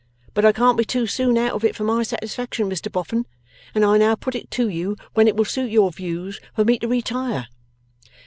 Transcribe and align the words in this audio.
But 0.33 0.45
I 0.45 0.51
can't 0.51 0.79
be 0.79 0.83
too 0.83 1.05
soon 1.05 1.37
out 1.37 1.51
of 1.51 1.63
it 1.63 1.75
for 1.75 1.83
my 1.83 2.01
satisfaction, 2.01 2.67
Mr 2.67 2.91
Boffin, 2.91 3.27
and 3.75 3.85
I 3.85 3.99
now 3.99 4.15
put 4.15 4.33
it 4.33 4.49
to 4.49 4.67
you 4.67 4.97
when 5.13 5.27
it 5.27 5.35
will 5.35 5.45
suit 5.45 5.69
your 5.69 5.91
views 5.91 6.39
for 6.55 6.65
me 6.65 6.79
to 6.79 6.87
retire? 6.87 7.47